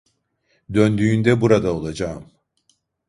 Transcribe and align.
Döndüğünde 0.73 1.41
burada 1.41 1.71
olacağım. 1.73 2.31